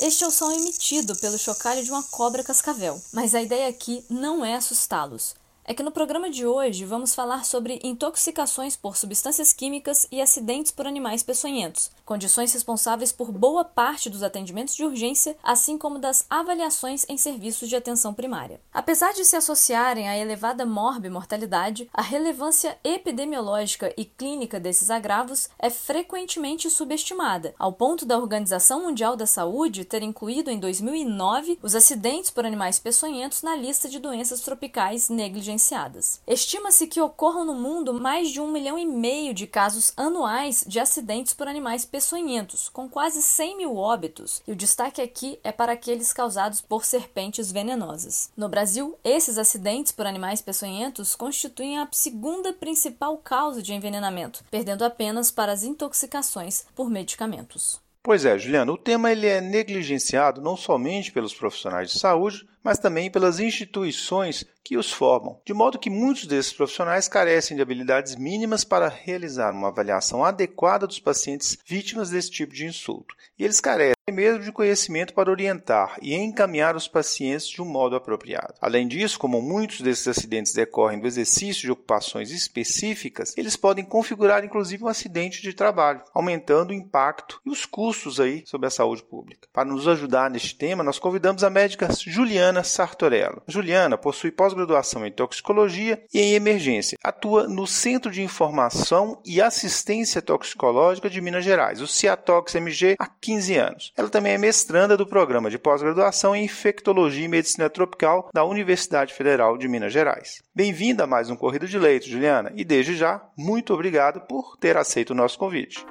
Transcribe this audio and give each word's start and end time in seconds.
Este 0.00 0.22
é 0.22 0.28
o 0.28 0.30
som 0.30 0.52
emitido 0.52 1.16
pelo 1.16 1.36
chocalho 1.36 1.82
de 1.82 1.90
uma 1.90 2.04
cobra 2.04 2.44
cascavel, 2.44 3.02
mas 3.12 3.34
a 3.34 3.42
ideia 3.42 3.68
aqui 3.68 4.04
não 4.08 4.44
é 4.44 4.54
assustá-los 4.54 5.34
é 5.68 5.74
que 5.74 5.82
no 5.82 5.90
programa 5.90 6.30
de 6.30 6.46
hoje 6.46 6.86
vamos 6.86 7.14
falar 7.14 7.44
sobre 7.44 7.78
intoxicações 7.84 8.74
por 8.74 8.96
substâncias 8.96 9.52
químicas 9.52 10.08
e 10.10 10.18
acidentes 10.18 10.72
por 10.72 10.86
animais 10.86 11.22
peçonhentos, 11.22 11.90
condições 12.06 12.54
responsáveis 12.54 13.12
por 13.12 13.30
boa 13.30 13.62
parte 13.62 14.08
dos 14.08 14.22
atendimentos 14.22 14.74
de 14.74 14.82
urgência, 14.82 15.36
assim 15.42 15.76
como 15.76 15.98
das 15.98 16.24
avaliações 16.30 17.04
em 17.06 17.18
serviços 17.18 17.68
de 17.68 17.76
atenção 17.76 18.14
primária. 18.14 18.62
Apesar 18.72 19.12
de 19.12 19.26
se 19.26 19.36
associarem 19.36 20.08
à 20.08 20.16
elevada 20.16 20.64
mortalidade, 20.64 21.90
a 21.92 22.00
relevância 22.00 22.78
epidemiológica 22.82 23.92
e 23.94 24.06
clínica 24.06 24.58
desses 24.58 24.88
agravos 24.88 25.50
é 25.58 25.68
frequentemente 25.68 26.70
subestimada, 26.70 27.54
ao 27.58 27.74
ponto 27.74 28.06
da 28.06 28.16
Organização 28.16 28.84
Mundial 28.84 29.16
da 29.16 29.26
Saúde 29.26 29.84
ter 29.84 30.02
incluído 30.02 30.50
em 30.50 30.58
2009 30.58 31.58
os 31.62 31.74
acidentes 31.74 32.30
por 32.30 32.46
animais 32.46 32.78
peçonhentos 32.78 33.42
na 33.42 33.54
lista 33.54 33.86
de 33.86 33.98
doenças 33.98 34.40
tropicais 34.40 35.10
negligenciadas 35.10 35.57
Estima-se 36.26 36.86
que 36.86 37.00
ocorram 37.00 37.44
no 37.44 37.54
mundo 37.54 37.94
mais 37.94 38.30
de 38.30 38.40
um 38.40 38.50
milhão 38.50 38.78
e 38.78 38.86
meio 38.86 39.34
de 39.34 39.46
casos 39.46 39.92
anuais 39.96 40.64
de 40.66 40.78
acidentes 40.78 41.34
por 41.34 41.48
animais 41.48 41.84
peçonhentos, 41.84 42.68
com 42.68 42.88
quase 42.88 43.22
100 43.22 43.56
mil 43.56 43.76
óbitos, 43.76 44.42
e 44.46 44.52
o 44.52 44.56
destaque 44.56 45.00
aqui 45.00 45.38
é 45.42 45.50
para 45.50 45.72
aqueles 45.72 46.12
causados 46.12 46.60
por 46.60 46.84
serpentes 46.84 47.50
venenosas. 47.50 48.30
No 48.36 48.48
Brasil, 48.48 48.98
esses 49.02 49.38
acidentes 49.38 49.92
por 49.92 50.06
animais 50.06 50.40
peçonhentos 50.40 51.14
constituem 51.14 51.78
a 51.78 51.88
segunda 51.92 52.52
principal 52.52 53.16
causa 53.18 53.62
de 53.62 53.74
envenenamento, 53.74 54.44
perdendo 54.50 54.84
apenas 54.84 55.30
para 55.30 55.52
as 55.52 55.62
intoxicações 55.62 56.64
por 56.74 56.90
medicamentos. 56.90 57.80
Pois 58.08 58.24
é, 58.24 58.38
Juliano, 58.38 58.72
o 58.72 58.78
tema 58.78 59.12
ele 59.12 59.26
é 59.26 59.38
negligenciado 59.38 60.40
não 60.40 60.56
somente 60.56 61.12
pelos 61.12 61.34
profissionais 61.34 61.90
de 61.92 61.98
saúde, 61.98 62.48
mas 62.64 62.78
também 62.78 63.10
pelas 63.10 63.38
instituições 63.38 64.46
que 64.64 64.78
os 64.78 64.90
formam, 64.90 65.38
de 65.44 65.52
modo 65.52 65.78
que 65.78 65.90
muitos 65.90 66.24
desses 66.24 66.50
profissionais 66.50 67.06
carecem 67.06 67.54
de 67.54 67.62
habilidades 67.62 68.16
mínimas 68.16 68.64
para 68.64 68.88
realizar 68.88 69.52
uma 69.52 69.68
avaliação 69.68 70.24
adequada 70.24 70.86
dos 70.86 70.98
pacientes 70.98 71.58
vítimas 71.66 72.08
desse 72.08 72.30
tipo 72.30 72.54
de 72.54 72.64
insulto. 72.64 73.14
E 73.38 73.44
eles 73.44 73.60
carecem 73.60 73.97
mesmo 74.12 74.44
de 74.44 74.52
conhecimento 74.52 75.14
para 75.14 75.30
orientar 75.30 75.96
e 76.02 76.14
encaminhar 76.14 76.76
os 76.76 76.88
pacientes 76.88 77.48
de 77.48 77.62
um 77.62 77.64
modo 77.64 77.96
apropriado. 77.96 78.54
Além 78.60 78.86
disso, 78.86 79.18
como 79.18 79.42
muitos 79.42 79.80
desses 79.80 80.08
acidentes 80.08 80.52
decorrem 80.52 80.98
do 80.98 81.06
exercício 81.06 81.62
de 81.62 81.70
ocupações 81.70 82.30
específicas, 82.30 83.34
eles 83.36 83.56
podem 83.56 83.84
configurar 83.84 84.44
inclusive 84.44 84.84
um 84.84 84.88
acidente 84.88 85.42
de 85.42 85.52
trabalho, 85.52 86.02
aumentando 86.14 86.70
o 86.70 86.74
impacto 86.74 87.40
e 87.44 87.50
os 87.50 87.64
custos 87.64 88.20
aí 88.20 88.42
sobre 88.46 88.66
a 88.66 88.70
saúde 88.70 89.02
pública. 89.02 89.48
Para 89.52 89.68
nos 89.68 89.86
ajudar 89.88 90.30
neste 90.30 90.54
tema, 90.54 90.82
nós 90.82 90.98
convidamos 90.98 91.44
a 91.44 91.50
médica 91.50 91.88
Juliana 91.92 92.62
Sartorello. 92.62 93.42
Juliana 93.46 93.98
possui 93.98 94.30
pós-graduação 94.30 95.06
em 95.06 95.12
toxicologia 95.12 96.02
e 96.12 96.20
em 96.20 96.34
emergência. 96.34 96.98
Atua 97.02 97.48
no 97.48 97.66
Centro 97.66 98.10
de 98.10 98.22
Informação 98.22 99.20
e 99.24 99.40
Assistência 99.40 100.22
Toxicológica 100.22 101.10
de 101.10 101.20
Minas 101.20 101.44
Gerais, 101.44 101.80
o 101.80 101.86
CIATOX 101.86 102.54
MG, 102.54 102.96
há 102.98 103.06
15 103.06 103.56
anos. 103.56 103.92
Ela 103.98 104.08
também 104.08 104.34
é 104.34 104.38
mestranda 104.38 104.96
do 104.96 105.04
programa 105.04 105.50
de 105.50 105.58
pós-graduação 105.58 106.36
em 106.36 106.44
Infectologia 106.44 107.24
e 107.24 107.28
Medicina 107.28 107.68
Tropical 107.68 108.30
da 108.32 108.44
Universidade 108.44 109.12
Federal 109.12 109.58
de 109.58 109.66
Minas 109.66 109.92
Gerais. 109.92 110.40
Bem-vinda 110.54 111.02
a 111.02 111.06
mais 111.06 111.28
um 111.28 111.34
Corrido 111.34 111.66
de 111.66 111.76
Leito, 111.76 112.08
Juliana, 112.08 112.52
e 112.54 112.64
desde 112.64 112.94
já, 112.94 113.20
muito 113.36 113.74
obrigado 113.74 114.20
por 114.20 114.56
ter 114.56 114.76
aceito 114.76 115.10
o 115.10 115.16
nosso 115.16 115.36
convite. 115.36 115.84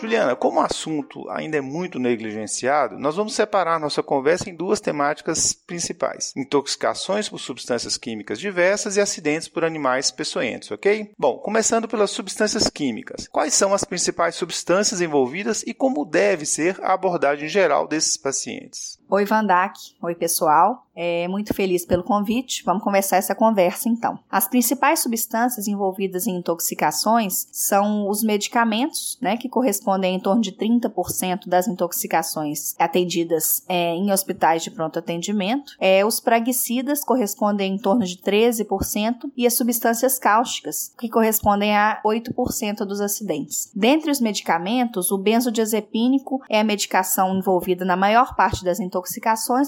Juliana, 0.00 0.34
como 0.34 0.60
o 0.60 0.62
assunto 0.62 1.28
ainda 1.28 1.58
é 1.58 1.60
muito 1.60 1.98
negligenciado, 1.98 2.98
nós 2.98 3.16
vamos 3.16 3.34
separar 3.34 3.78
nossa 3.78 4.02
conversa 4.02 4.48
em 4.48 4.54
duas 4.54 4.80
temáticas 4.80 5.52
principais: 5.52 6.32
intoxicações 6.34 7.28
por 7.28 7.38
substâncias 7.38 7.98
químicas 7.98 8.40
diversas 8.40 8.96
e 8.96 9.00
acidentes 9.00 9.48
por 9.48 9.64
animais 9.64 10.10
peçonhentos, 10.10 10.70
ok? 10.70 11.12
Bom, 11.18 11.38
começando 11.38 11.86
pelas 11.86 12.10
substâncias 12.10 12.68
químicas. 12.68 13.28
Quais 13.28 13.52
são 13.52 13.74
as 13.74 13.84
principais 13.84 14.34
substâncias 14.34 15.00
envolvidas 15.00 15.62
e 15.66 15.74
como 15.74 16.04
deve 16.04 16.46
ser 16.46 16.78
a 16.82 16.94
abordagem 16.94 17.48
geral 17.48 17.86
desses 17.86 18.16
pacientes? 18.16 18.99
Oi, 19.12 19.24
Vandak. 19.24 19.96
Oi, 20.00 20.14
pessoal. 20.14 20.86
É, 20.94 21.26
muito 21.28 21.54
feliz 21.54 21.86
pelo 21.86 22.02
convite. 22.02 22.62
Vamos 22.62 22.82
começar 22.82 23.16
essa 23.16 23.34
conversa 23.34 23.88
então. 23.88 24.18
As 24.30 24.46
principais 24.46 25.00
substâncias 25.00 25.66
envolvidas 25.66 26.26
em 26.26 26.36
intoxicações 26.36 27.48
são 27.50 28.06
os 28.08 28.22
medicamentos, 28.22 29.16
né, 29.18 29.36
que 29.38 29.48
correspondem 29.48 30.12
a 30.12 30.16
em 30.16 30.20
torno 30.20 30.42
de 30.42 30.52
30% 30.52 31.48
das 31.48 31.66
intoxicações 31.66 32.74
atendidas 32.78 33.64
é, 33.66 33.94
em 33.94 34.12
hospitais 34.12 34.62
de 34.62 34.70
pronto 34.70 34.98
atendimento. 34.98 35.74
É, 35.80 36.04
os 36.04 36.20
praguicidas 36.20 37.02
correspondem 37.02 37.72
a 37.72 37.74
em 37.74 37.78
torno 37.78 38.04
de 38.04 38.18
13% 38.18 39.30
e 39.34 39.46
as 39.46 39.54
substâncias 39.54 40.18
cáusticas, 40.18 40.92
que 40.98 41.08
correspondem 41.08 41.74
a 41.74 42.00
8% 42.04 42.84
dos 42.84 43.00
acidentes. 43.00 43.70
Dentre 43.74 44.10
os 44.10 44.20
medicamentos, 44.20 45.10
o 45.10 45.16
benzodiazepínico 45.16 46.42
é 46.50 46.60
a 46.60 46.64
medicação 46.64 47.38
envolvida 47.38 47.86
na 47.86 47.96
maior 47.96 48.34
parte 48.34 48.64
das 48.64 48.80
intoxicações, 48.80 48.99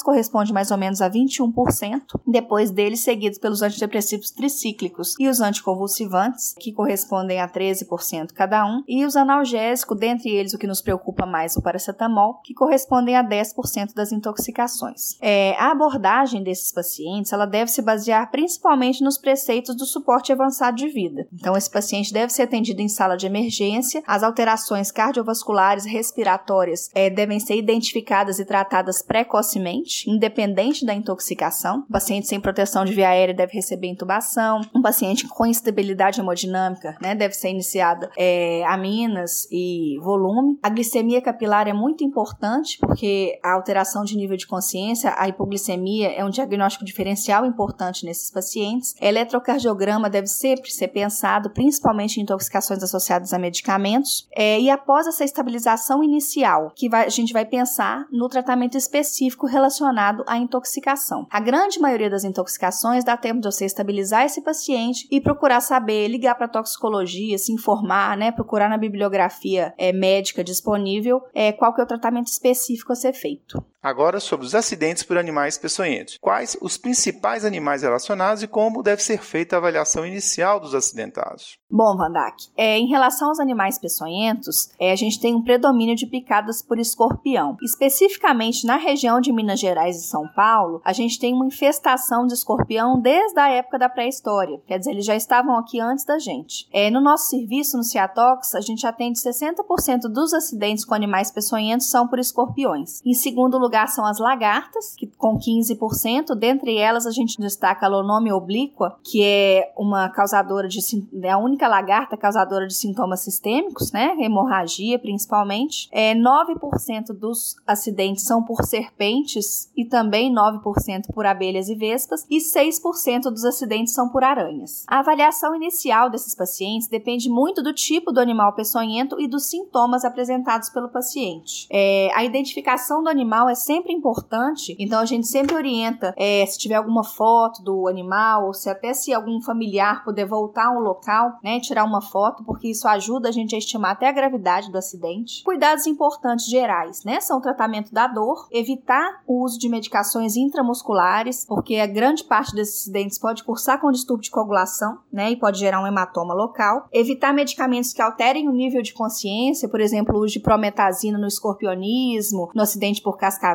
corresponde 0.02 0.52
mais 0.52 0.70
ou 0.70 0.78
menos 0.78 1.00
a 1.00 1.10
21%, 1.10 2.02
depois 2.26 2.70
deles 2.70 3.00
seguidos 3.00 3.38
pelos 3.38 3.62
antidepressivos 3.62 4.30
tricíclicos 4.30 5.14
e 5.18 5.28
os 5.28 5.40
anticonvulsivantes, 5.40 6.54
que 6.58 6.72
correspondem 6.72 7.40
a 7.40 7.48
13% 7.48 8.32
cada 8.34 8.64
um, 8.66 8.82
e 8.86 9.04
os 9.04 9.16
analgésicos, 9.16 9.98
dentre 9.98 10.30
eles 10.30 10.54
o 10.54 10.58
que 10.58 10.66
nos 10.66 10.82
preocupa 10.82 11.26
mais, 11.26 11.56
o 11.56 11.62
paracetamol, 11.62 12.40
que 12.42 12.54
correspondem 12.54 13.16
a 13.16 13.24
10% 13.24 13.94
das 13.94 14.12
intoxicações. 14.12 15.16
É, 15.20 15.54
a 15.58 15.70
abordagem 15.70 16.42
desses 16.42 16.72
pacientes 16.72 17.32
ela 17.32 17.46
deve 17.46 17.70
se 17.70 17.82
basear 17.82 18.30
principalmente 18.30 19.02
nos 19.02 19.18
preceitos 19.18 19.76
do 19.76 19.86
suporte 19.86 20.32
avançado 20.32 20.76
de 20.76 20.88
vida. 20.88 21.26
Então, 21.32 21.56
esse 21.56 21.70
paciente 21.70 22.12
deve 22.12 22.32
ser 22.32 22.42
atendido 22.42 22.80
em 22.80 22.88
sala 22.88 23.16
de 23.16 23.26
emergência, 23.26 24.02
as 24.06 24.22
alterações 24.22 24.90
cardiovasculares 24.90 25.84
respiratórias 25.84 26.88
é, 26.94 27.10
devem 27.10 27.38
ser 27.40 27.56
identificadas 27.56 28.38
e 28.38 28.44
tratadas 28.44 29.02
precocemente, 29.22 30.10
independente 30.10 30.84
da 30.84 30.92
intoxicação. 30.92 31.84
O 31.88 31.92
paciente 31.92 32.26
sem 32.26 32.40
proteção 32.40 32.84
de 32.84 32.92
via 32.92 33.08
aérea 33.08 33.34
deve 33.34 33.52
receber 33.54 33.86
intubação. 33.86 34.60
Um 34.74 34.82
paciente 34.82 35.28
com 35.28 35.46
instabilidade 35.46 36.20
hemodinâmica 36.20 36.96
né, 37.00 37.14
deve 37.14 37.34
ser 37.34 37.50
iniciada 37.50 38.10
é, 38.16 38.64
aminas 38.66 39.46
e 39.50 39.96
volume. 40.02 40.58
A 40.62 40.68
glicemia 40.68 41.22
capilar 41.22 41.68
é 41.68 41.72
muito 41.72 42.02
importante 42.02 42.78
porque 42.78 43.38
a 43.42 43.52
alteração 43.52 44.04
de 44.04 44.16
nível 44.16 44.36
de 44.36 44.46
consciência, 44.46 45.14
a 45.16 45.28
hipoglicemia 45.28 46.10
é 46.10 46.24
um 46.24 46.30
diagnóstico 46.30 46.84
diferencial 46.84 47.46
importante 47.46 48.04
nesses 48.04 48.30
pacientes. 48.30 48.94
Eletrocardiograma 49.00 50.10
deve 50.10 50.26
sempre 50.26 50.70
ser 50.70 50.88
pensado, 50.88 51.50
principalmente 51.50 52.18
em 52.18 52.22
intoxicações 52.22 52.82
associadas 52.82 53.32
a 53.32 53.38
medicamentos. 53.38 54.26
É, 54.34 54.60
e 54.60 54.68
após 54.68 55.06
essa 55.06 55.24
estabilização 55.24 56.02
inicial, 56.02 56.72
que 56.74 56.88
vai, 56.88 57.06
a 57.06 57.10
gente 57.10 57.32
vai 57.32 57.44
pensar 57.44 58.06
no 58.10 58.28
tratamento 58.28 58.76
específico 58.76 59.11
relacionado 59.46 60.24
à 60.26 60.36
intoxicação 60.38 60.62
intoxicação. 60.72 61.26
A 61.30 61.40
grande 61.40 61.78
maioria 61.80 62.10
das 62.10 62.24
intoxicações 62.24 63.04
dá 63.04 63.16
tempo 63.16 63.40
de 63.40 63.46
você 63.46 63.64
estabilizar 63.64 64.24
esse 64.24 64.42
paciente 64.42 65.06
e 65.10 65.20
procurar 65.20 65.60
saber, 65.60 66.08
ligar 66.08 66.34
para 66.34 66.48
toxicologia, 66.48 67.38
se 67.38 67.52
informar, 67.52 68.16
né, 68.16 68.30
procurar 68.30 68.68
na 68.68 68.76
bibliografia 68.76 69.74
é, 69.78 69.92
médica 69.92 70.44
disponível 70.44 71.22
é, 71.34 71.52
qual 71.52 71.74
que 71.74 71.80
é 71.80 71.84
o 71.84 71.86
tratamento 71.86 72.28
específico 72.28 72.92
a 72.92 72.96
ser 72.96 73.12
feito. 73.12 73.62
Agora 73.82 74.20
sobre 74.20 74.46
os 74.46 74.54
acidentes 74.54 75.02
por 75.02 75.18
animais 75.18 75.58
peçonhentos. 75.58 76.16
Quais 76.20 76.56
os 76.60 76.76
principais 76.76 77.44
animais 77.44 77.82
relacionados 77.82 78.40
e 78.40 78.46
como 78.46 78.80
deve 78.80 79.02
ser 79.02 79.20
feita 79.20 79.56
a 79.56 79.58
avaliação 79.58 80.06
inicial 80.06 80.60
dos 80.60 80.72
acidentados? 80.72 81.58
Bom, 81.68 81.96
Vandak, 81.96 82.48
é, 82.56 82.78
em 82.78 82.86
relação 82.86 83.30
aos 83.30 83.40
animais 83.40 83.80
peçonhentos, 83.80 84.70
é, 84.78 84.92
a 84.92 84.94
gente 84.94 85.18
tem 85.18 85.34
um 85.34 85.42
predomínio 85.42 85.96
de 85.96 86.06
picadas 86.06 86.62
por 86.62 86.78
escorpião. 86.78 87.56
Especificamente 87.60 88.64
na 88.64 88.76
região 88.76 89.20
de 89.20 89.32
Minas 89.32 89.58
Gerais 89.58 89.96
e 89.96 90.06
São 90.06 90.28
Paulo, 90.36 90.80
a 90.84 90.92
gente 90.92 91.18
tem 91.18 91.34
uma 91.34 91.46
infestação 91.46 92.24
de 92.24 92.34
escorpião 92.34 93.00
desde 93.00 93.40
a 93.40 93.50
época 93.50 93.80
da 93.80 93.88
pré-história. 93.88 94.60
Quer 94.64 94.78
dizer, 94.78 94.92
eles 94.92 95.06
já 95.06 95.16
estavam 95.16 95.58
aqui 95.58 95.80
antes 95.80 96.04
da 96.04 96.20
gente. 96.20 96.68
É, 96.72 96.88
no 96.88 97.00
nosso 97.00 97.30
serviço, 97.30 97.76
no 97.76 97.82
Ciatox, 97.82 98.54
a 98.54 98.60
gente 98.60 98.86
atende 98.86 99.18
60% 99.18 100.02
dos 100.02 100.32
acidentes 100.32 100.84
com 100.84 100.94
animais 100.94 101.32
peçonhentos 101.32 101.90
são 101.90 102.06
por 102.06 102.20
escorpiões. 102.20 103.00
Em 103.04 103.14
segundo 103.14 103.58
lugar, 103.58 103.71
lugar 103.72 103.88
são 103.88 104.04
as 104.04 104.18
lagartas, 104.18 104.94
que 104.94 105.06
com 105.06 105.38
15%. 105.38 106.34
Dentre 106.34 106.76
elas, 106.76 107.06
a 107.06 107.10
gente 107.10 107.40
destaca 107.40 107.86
a 107.86 107.88
Lonome 107.88 108.30
obliqua, 108.30 108.98
que 109.02 109.24
é 109.24 109.72
uma 109.78 110.10
causadora 110.10 110.68
de 110.68 110.82
é 111.22 111.30
a 111.30 111.38
única 111.38 111.66
lagarta 111.66 112.16
causadora 112.16 112.66
de 112.66 112.74
sintomas 112.74 113.20
sistêmicos, 113.20 113.90
né? 113.90 114.14
Hemorragia, 114.18 114.98
principalmente. 114.98 115.88
É, 115.90 116.14
9% 116.14 117.14
dos 117.18 117.56
acidentes 117.66 118.24
são 118.24 118.42
por 118.42 118.62
serpentes 118.62 119.70
e 119.74 119.86
também 119.86 120.34
9% 120.34 121.06
por 121.14 121.24
abelhas 121.24 121.70
e 121.70 121.74
vespas, 121.74 122.26
e 122.28 122.38
6% 122.38 123.30
dos 123.30 123.44
acidentes 123.44 123.94
são 123.94 124.10
por 124.10 124.22
aranhas. 124.22 124.84
A 124.86 124.98
avaliação 124.98 125.54
inicial 125.54 126.10
desses 126.10 126.34
pacientes 126.34 126.88
depende 126.88 127.30
muito 127.30 127.62
do 127.62 127.72
tipo 127.72 128.12
do 128.12 128.20
animal 128.20 128.52
peçonhento 128.52 129.18
e 129.18 129.26
dos 129.26 129.48
sintomas 129.48 130.04
apresentados 130.04 130.68
pelo 130.68 130.90
paciente. 130.90 131.66
É, 131.70 132.10
a 132.14 132.22
identificação 132.22 133.02
do 133.02 133.08
animal 133.08 133.48
é 133.48 133.54
sempre 133.64 133.92
importante, 133.92 134.76
então 134.78 135.00
a 135.00 135.04
gente 135.04 135.26
sempre 135.26 135.54
orienta 135.54 136.14
é, 136.16 136.44
se 136.46 136.58
tiver 136.58 136.76
alguma 136.76 137.04
foto 137.04 137.62
do 137.62 137.88
animal, 137.88 138.46
ou 138.46 138.54
se 138.54 138.68
até 138.68 138.92
se 138.92 139.12
algum 139.12 139.40
familiar 139.40 140.04
puder 140.04 140.26
voltar 140.26 140.66
ao 140.66 140.80
local, 140.80 141.38
né, 141.42 141.60
tirar 141.60 141.84
uma 141.84 142.00
foto, 142.00 142.44
porque 142.44 142.68
isso 142.68 142.86
ajuda 142.88 143.28
a 143.28 143.32
gente 143.32 143.54
a 143.54 143.58
estimar 143.58 143.92
até 143.92 144.08
a 144.08 144.12
gravidade 144.12 144.70
do 144.70 144.78
acidente. 144.78 145.42
Cuidados 145.44 145.86
importantes 145.86 146.46
gerais, 146.46 147.04
né, 147.04 147.20
são 147.20 147.38
o 147.38 147.42
tratamento 147.42 147.92
da 147.92 148.06
dor, 148.06 148.48
evitar 148.50 149.22
o 149.26 149.44
uso 149.44 149.58
de 149.58 149.68
medicações 149.68 150.36
intramusculares, 150.36 151.44
porque 151.46 151.76
a 151.76 151.86
grande 151.86 152.24
parte 152.24 152.54
desses 152.54 152.82
acidentes 152.82 153.18
pode 153.18 153.44
cursar 153.44 153.80
com 153.80 153.90
distúrbio 153.90 154.24
de 154.24 154.30
coagulação, 154.30 154.98
né, 155.12 155.30
e 155.30 155.36
pode 155.36 155.58
gerar 155.58 155.82
um 155.82 155.86
hematoma 155.86 156.34
local. 156.34 156.88
Evitar 156.92 157.32
medicamentos 157.32 157.92
que 157.92 158.02
alterem 158.02 158.48
o 158.48 158.52
nível 158.52 158.82
de 158.82 158.92
consciência, 158.92 159.68
por 159.68 159.80
exemplo, 159.80 160.16
o 160.16 160.24
uso 160.24 160.34
de 160.34 160.40
prometazina 160.40 161.18
no 161.18 161.26
escorpionismo, 161.26 162.50
no 162.54 162.62
acidente 162.62 163.02
por 163.02 163.16
cascavel, 163.16 163.51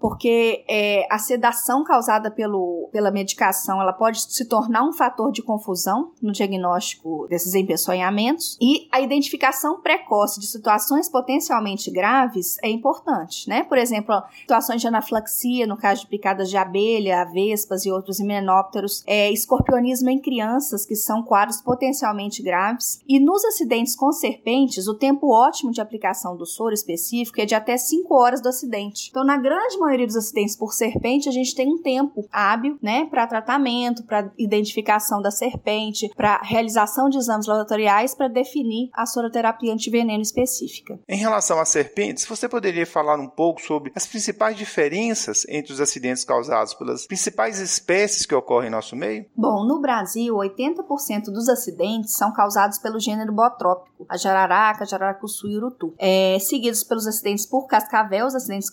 porque 0.00 0.64
é, 0.68 1.06
a 1.10 1.18
sedação 1.18 1.84
causada 1.84 2.30
pelo, 2.30 2.88
pela 2.92 3.10
medicação 3.10 3.80
ela 3.80 3.92
pode 3.92 4.20
se 4.20 4.44
tornar 4.44 4.84
um 4.84 4.92
fator 4.92 5.30
de 5.32 5.42
confusão 5.42 6.12
no 6.22 6.32
diagnóstico 6.32 7.26
desses 7.28 7.54
empeçonhamentos 7.54 8.56
e 8.60 8.88
a 8.92 9.00
identificação 9.00 9.80
precoce 9.80 10.40
de 10.40 10.46
situações 10.46 11.08
potencialmente 11.08 11.90
graves 11.90 12.56
é 12.62 12.68
importante, 12.68 13.48
né? 13.48 13.64
Por 13.64 13.78
exemplo, 13.78 14.22
situações 14.40 14.80
de 14.80 14.88
anaflaxia, 14.88 15.66
no 15.66 15.76
caso 15.76 16.02
de 16.02 16.06
picadas 16.08 16.48
de 16.48 16.56
abelha, 16.56 17.24
vespas 17.24 17.84
e 17.84 17.90
outros 17.90 18.20
himenópteros, 18.20 19.02
é, 19.06 19.30
escorpionismo 19.30 20.10
em 20.10 20.18
crianças, 20.18 20.84
que 20.84 20.96
são 20.96 21.22
quadros 21.22 21.60
potencialmente 21.60 22.42
graves, 22.42 23.00
e 23.08 23.18
nos 23.18 23.44
acidentes 23.44 23.96
com 23.96 24.12
serpentes, 24.12 24.86
o 24.86 24.94
tempo 24.94 25.32
ótimo 25.32 25.70
de 25.70 25.80
aplicação 25.80 26.36
do 26.36 26.46
soro 26.46 26.74
específico 26.74 27.40
é 27.40 27.46
de 27.46 27.54
até 27.54 27.76
5 27.76 28.14
horas 28.14 28.40
do 28.40 28.48
acidente. 28.48 29.08
Então, 29.10 29.24
na 29.24 29.33
grande 29.36 29.78
maioria 29.78 30.06
dos 30.06 30.16
acidentes 30.16 30.56
por 30.56 30.72
serpente, 30.72 31.28
a 31.28 31.32
gente 31.32 31.54
tem 31.54 31.68
um 31.68 31.80
tempo 31.82 32.26
hábil, 32.30 32.78
né, 32.82 33.06
para 33.06 33.26
tratamento, 33.26 34.04
para 34.04 34.30
identificação 34.38 35.20
da 35.20 35.30
serpente, 35.30 36.10
para 36.16 36.40
realização 36.42 37.08
de 37.08 37.18
exames 37.18 37.46
laboratoriais 37.46 38.14
para 38.14 38.28
definir 38.28 38.90
a 38.92 39.06
soroterapia 39.06 39.72
antiveneno 39.72 40.22
específica. 40.22 40.98
Em 41.08 41.16
relação 41.16 41.60
às 41.60 41.68
serpentes, 41.68 42.24
você 42.24 42.48
poderia 42.48 42.86
falar 42.86 43.18
um 43.18 43.28
pouco 43.28 43.60
sobre 43.60 43.92
as 43.94 44.06
principais 44.06 44.56
diferenças 44.56 45.46
entre 45.48 45.72
os 45.72 45.80
acidentes 45.80 46.24
causados 46.24 46.74
pelas 46.74 47.06
principais 47.06 47.58
espécies 47.58 48.26
que 48.26 48.34
ocorrem 48.34 48.68
em 48.68 48.72
nosso 48.72 48.96
meio? 48.96 49.26
Bom, 49.36 49.64
no 49.66 49.80
Brasil, 49.80 50.34
80% 50.34 51.24
dos 51.26 51.48
acidentes 51.48 52.16
são 52.16 52.32
causados 52.32 52.78
pelo 52.78 53.00
gênero 53.00 53.32
botrópico, 53.32 54.06
a 54.08 54.16
jararaca, 54.16 54.84
jararacuçu 54.84 55.48
e 55.48 55.56
urutu, 55.56 55.94
é, 55.98 56.38
seguidos 56.38 56.84
pelos 56.84 57.06
acidentes 57.06 57.46
por 57.46 57.66
cascavel, 57.66 58.26
os 58.26 58.34
acidentes 58.34 58.70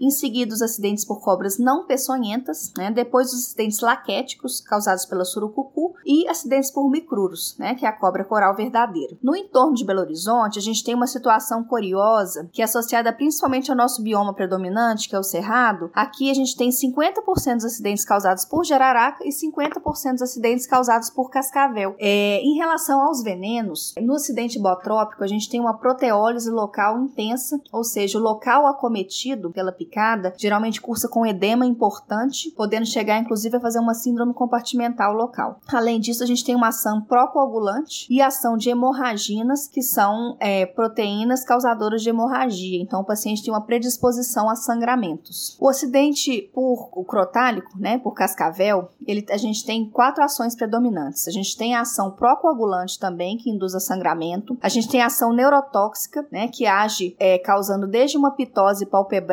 em 0.00 0.10
seguida 0.10 0.54
os 0.54 0.62
acidentes 0.62 1.04
por 1.04 1.20
cobras 1.20 1.58
não 1.58 1.86
peçonhentas, 1.86 2.72
né, 2.76 2.90
depois 2.90 3.32
os 3.32 3.44
acidentes 3.44 3.80
laquéticos, 3.80 4.60
causados 4.60 5.04
pela 5.04 5.24
surucucu, 5.24 5.94
e 6.04 6.28
acidentes 6.28 6.70
por 6.70 6.90
micruros, 6.90 7.56
né, 7.58 7.74
que 7.74 7.84
é 7.84 7.88
a 7.88 7.92
cobra 7.92 8.24
coral 8.24 8.54
verdadeira. 8.54 9.16
No 9.22 9.36
entorno 9.36 9.74
de 9.74 9.84
Belo 9.84 10.00
Horizonte, 10.00 10.58
a 10.58 10.62
gente 10.62 10.84
tem 10.84 10.94
uma 10.94 11.06
situação 11.06 11.64
curiosa, 11.64 12.48
que 12.52 12.62
é 12.62 12.64
associada 12.64 13.12
principalmente 13.12 13.70
ao 13.70 13.76
nosso 13.76 14.02
bioma 14.02 14.34
predominante, 14.34 15.08
que 15.08 15.16
é 15.16 15.18
o 15.18 15.22
cerrado. 15.22 15.90
Aqui 15.94 16.30
a 16.30 16.34
gente 16.34 16.56
tem 16.56 16.70
50% 16.70 17.54
dos 17.54 17.64
acidentes 17.64 18.04
causados 18.04 18.44
por 18.44 18.64
jararaca 18.64 19.24
e 19.24 19.30
50% 19.30 20.12
dos 20.12 20.22
acidentes 20.22 20.66
causados 20.66 21.10
por 21.10 21.30
cascavel. 21.30 21.94
É, 21.98 22.40
em 22.40 22.56
relação 22.56 23.00
aos 23.00 23.22
venenos, 23.22 23.94
no 24.00 24.14
acidente 24.14 24.58
botrópico 24.58 25.24
a 25.24 25.26
gente 25.26 25.48
tem 25.48 25.60
uma 25.60 25.78
proteólise 25.78 26.50
local 26.50 27.00
intensa, 27.00 27.60
ou 27.72 27.84
seja, 27.84 28.18
o 28.18 28.22
local 28.22 28.66
acometido 28.66 29.43
pela 29.50 29.72
picada 29.72 30.32
geralmente 30.36 30.80
cursa 30.80 31.08
com 31.08 31.26
edema 31.26 31.66
importante, 31.66 32.50
podendo 32.56 32.86
chegar 32.86 33.18
inclusive 33.18 33.56
a 33.56 33.60
fazer 33.60 33.78
uma 33.78 33.94
síndrome 33.94 34.34
compartimental 34.34 35.12
local. 35.12 35.60
Além 35.68 36.00
disso, 36.00 36.22
a 36.22 36.26
gente 36.26 36.44
tem 36.44 36.54
uma 36.54 36.68
ação 36.68 37.00
procoagulante 37.00 38.06
e 38.10 38.20
ação 38.20 38.56
de 38.56 38.70
hemorraginas, 38.70 39.68
que 39.68 39.82
são 39.82 40.36
é, 40.40 40.66
proteínas 40.66 41.44
causadoras 41.44 42.02
de 42.02 42.10
hemorragia. 42.10 42.80
Então, 42.80 43.00
o 43.00 43.04
paciente 43.04 43.42
tem 43.42 43.52
uma 43.52 43.60
predisposição 43.60 44.48
a 44.48 44.56
sangramentos. 44.56 45.56
O 45.60 45.68
acidente 45.68 46.50
por 46.52 46.90
o 46.92 47.04
crotálico, 47.04 47.78
né, 47.78 47.98
por 47.98 48.14
cascavel, 48.14 48.88
ele, 49.06 49.24
a 49.30 49.36
gente 49.36 49.64
tem 49.64 49.88
quatro 49.88 50.22
ações 50.22 50.54
predominantes. 50.54 51.26
A 51.28 51.30
gente 51.30 51.56
tem 51.56 51.74
a 51.74 51.80
ação 51.80 52.10
procoagulante 52.10 52.98
também, 52.98 53.36
que 53.36 53.50
induz 53.50 53.74
a 53.74 53.80
sangramento. 53.80 54.56
A 54.60 54.68
gente 54.68 54.88
tem 54.88 55.02
a 55.02 55.06
ação 55.06 55.32
neurotóxica, 55.32 56.26
né, 56.30 56.48
que 56.48 56.66
age 56.66 57.16
é, 57.18 57.38
causando 57.38 57.86
desde 57.86 58.16
uma 58.16 58.30
pitose 58.30 58.86
palpebral, 58.86 59.23